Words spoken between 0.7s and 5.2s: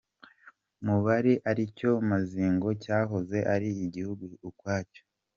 Mubari aricyo Mazinga cyahoze ari igihugu ukwacyo.